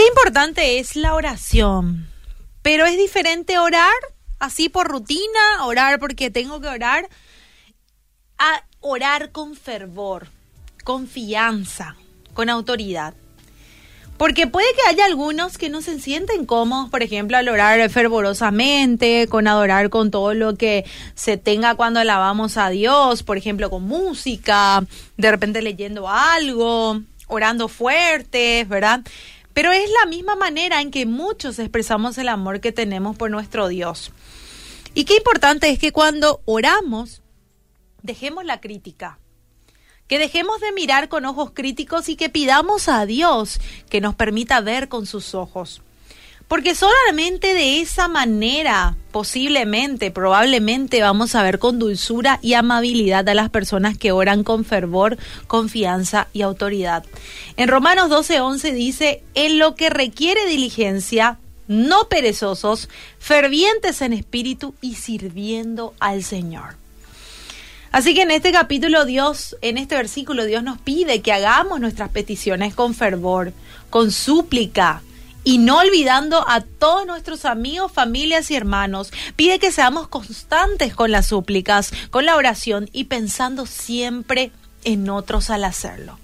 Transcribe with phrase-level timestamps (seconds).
[0.00, 2.08] qué importante es la oración.
[2.62, 3.92] Pero es diferente orar
[4.38, 7.06] así por rutina, orar porque tengo que orar,
[8.38, 10.28] a orar con fervor,
[10.84, 11.96] confianza,
[12.32, 13.12] con autoridad.
[14.16, 19.26] Porque puede que haya algunos que no se sienten cómodos, por ejemplo, al orar fervorosamente,
[19.28, 23.82] con adorar con todo lo que se tenga cuando alabamos a Dios, por ejemplo, con
[23.82, 24.82] música,
[25.18, 29.02] de repente leyendo algo, orando fuerte, ¿verdad?
[29.60, 33.68] Pero es la misma manera en que muchos expresamos el amor que tenemos por nuestro
[33.68, 34.10] Dios.
[34.94, 37.20] Y qué importante es que cuando oramos,
[38.00, 39.18] dejemos la crítica
[40.06, 43.60] que dejemos de mirar con ojos críticos y que pidamos a Dios
[43.90, 45.82] que nos permita ver con sus ojos.
[46.50, 53.34] Porque solamente de esa manera, posiblemente, probablemente vamos a ver con dulzura y amabilidad a
[53.34, 57.04] las personas que oran con fervor, confianza y autoridad.
[57.56, 62.88] En Romanos 12:11 dice, en lo que requiere diligencia, no perezosos,
[63.20, 66.74] fervientes en espíritu y sirviendo al Señor.
[67.92, 72.08] Así que en este capítulo Dios, en este versículo Dios nos pide que hagamos nuestras
[72.08, 73.52] peticiones con fervor,
[73.88, 75.02] con súplica
[75.44, 79.12] y no olvidando a todos nuestros amigos, familias y hermanos.
[79.36, 84.52] Pide que seamos constantes con las súplicas, con la oración y pensando siempre
[84.84, 86.18] en otros al hacerlo.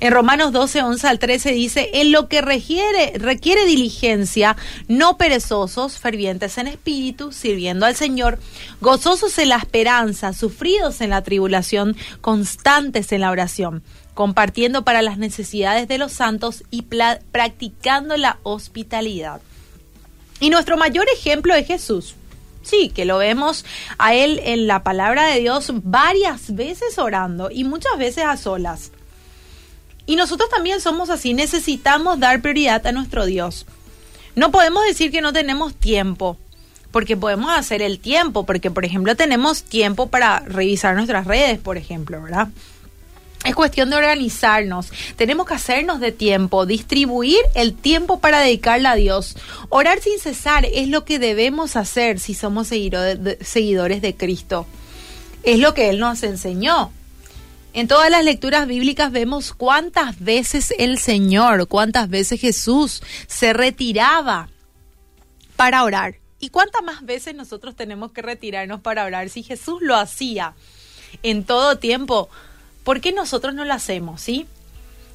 [0.00, 4.56] En Romanos 12, 11 al 13 dice, en lo que requiere, requiere diligencia,
[4.88, 8.38] no perezosos, fervientes en espíritu, sirviendo al Señor,
[8.80, 13.82] gozosos en la esperanza, sufridos en la tribulación, constantes en la oración,
[14.14, 16.86] compartiendo para las necesidades de los santos y
[17.30, 19.42] practicando la hospitalidad.
[20.40, 22.14] Y nuestro mayor ejemplo es Jesús.
[22.62, 23.66] Sí, que lo vemos
[23.98, 28.92] a él en la palabra de Dios varias veces orando y muchas veces a solas.
[30.06, 33.66] Y nosotros también somos así, necesitamos dar prioridad a nuestro Dios.
[34.34, 36.36] No podemos decir que no tenemos tiempo,
[36.90, 41.76] porque podemos hacer el tiempo, porque por ejemplo tenemos tiempo para revisar nuestras redes, por
[41.76, 42.48] ejemplo, ¿verdad?
[43.44, 44.92] Es cuestión de organizarnos.
[45.16, 49.36] Tenemos que hacernos de tiempo, distribuir el tiempo para dedicarle a Dios.
[49.70, 54.66] Orar sin cesar es lo que debemos hacer si somos seguidores de Cristo.
[55.42, 56.92] Es lo que Él nos enseñó.
[57.72, 64.48] En todas las lecturas bíblicas vemos cuántas veces el Señor, cuántas veces Jesús se retiraba
[65.54, 66.16] para orar.
[66.40, 69.28] ¿Y cuántas más veces nosotros tenemos que retirarnos para orar?
[69.28, 70.54] Si Jesús lo hacía
[71.22, 72.28] en todo tiempo,
[72.82, 74.20] ¿por qué nosotros no lo hacemos?
[74.20, 74.46] ¿Sí?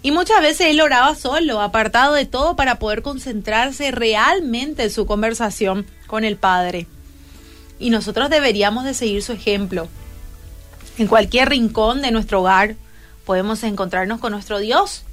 [0.00, 5.06] Y muchas veces él oraba solo, apartado de todo para poder concentrarse realmente en su
[5.06, 6.86] conversación con el Padre.
[7.78, 9.88] Y nosotros deberíamos de seguir su ejemplo.
[10.98, 12.74] En cualquier rincón de nuestro hogar
[13.24, 15.04] podemos encontrarnos con nuestro Dios,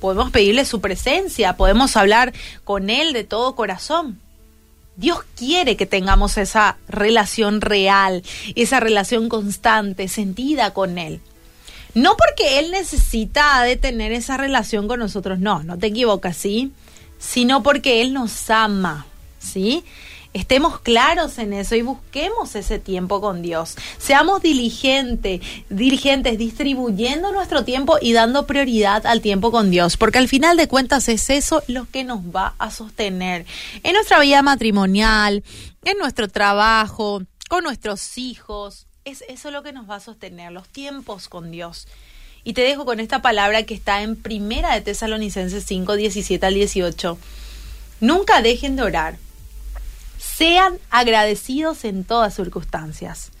[0.00, 2.32] podemos pedirle su presencia, podemos hablar
[2.64, 4.20] con Él de todo corazón.
[4.96, 8.22] Dios quiere que tengamos esa relación real,
[8.54, 11.20] esa relación constante, sentida con Él.
[11.94, 16.72] No porque Él necesita de tener esa relación con nosotros, no, no te equivocas, ¿sí?
[17.18, 19.06] Sino porque Él nos ama,
[19.38, 19.84] ¿sí?
[20.34, 23.76] Estemos claros en eso y busquemos ese tiempo con Dios.
[23.98, 30.28] Seamos diligentes, diligentes, distribuyendo nuestro tiempo y dando prioridad al tiempo con Dios, porque al
[30.28, 33.44] final de cuentas es eso lo que nos va a sostener
[33.82, 35.44] en nuestra vida matrimonial,
[35.84, 38.86] en nuestro trabajo, con nuestros hijos.
[39.04, 41.88] Es eso lo que nos va a sostener, los tiempos con Dios.
[42.42, 46.54] Y te dejo con esta palabra que está en Primera de Tesalonicenses 5, 17 al
[46.54, 47.18] 18.
[48.00, 49.18] Nunca dejen de orar
[50.22, 53.32] sean agradecidos en todas circunstancias,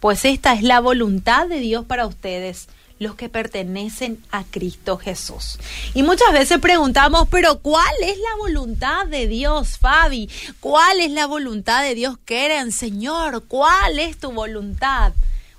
[0.00, 5.58] pues esta es la voluntad de Dios para ustedes, los que pertenecen a Cristo Jesús.
[5.94, 10.30] Y muchas veces preguntamos, pero ¿cuál es la voluntad de Dios, Fabi?
[10.60, 12.72] ¿Cuál es la voluntad de Dios, Keren?
[12.72, 15.12] Señor, ¿cuál es tu voluntad?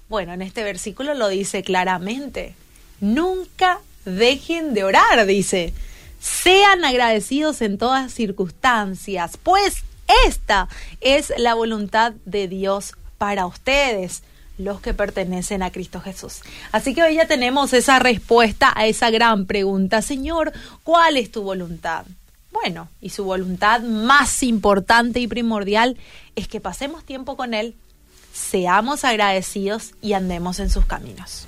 [0.09, 2.55] Bueno, en este versículo lo dice claramente.
[3.01, 5.73] Nunca dejen de orar, dice.
[6.19, 9.83] Sean agradecidos en todas circunstancias, pues
[10.25, 10.67] esta
[11.01, 14.23] es la voluntad de Dios para ustedes
[14.57, 16.41] los que pertenecen a Cristo Jesús.
[16.71, 20.51] Así que hoy ya tenemos esa respuesta a esa gran pregunta, Señor,
[20.83, 22.05] ¿cuál es tu voluntad?
[22.51, 25.97] Bueno, y su voluntad más importante y primordial
[26.35, 27.75] es que pasemos tiempo con Él,
[28.33, 31.47] seamos agradecidos y andemos en sus caminos.